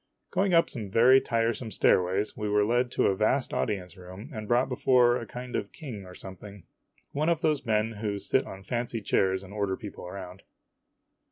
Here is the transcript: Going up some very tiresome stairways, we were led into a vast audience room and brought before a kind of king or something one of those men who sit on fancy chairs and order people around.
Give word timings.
Going 0.31 0.51
up 0.55 0.67
some 0.67 0.89
very 0.89 1.21
tiresome 1.21 1.69
stairways, 1.69 2.35
we 2.35 2.49
were 2.49 2.65
led 2.65 2.87
into 2.87 3.05
a 3.05 3.15
vast 3.15 3.53
audience 3.53 3.95
room 3.95 4.31
and 4.33 4.47
brought 4.47 4.67
before 4.67 5.17
a 5.17 5.27
kind 5.27 5.55
of 5.55 5.71
king 5.71 6.07
or 6.07 6.15
something 6.15 6.63
one 7.11 7.29
of 7.29 7.41
those 7.41 7.67
men 7.67 7.91
who 7.91 8.17
sit 8.17 8.47
on 8.47 8.63
fancy 8.63 9.01
chairs 9.01 9.43
and 9.43 9.53
order 9.53 9.77
people 9.77 10.07
around. 10.07 10.41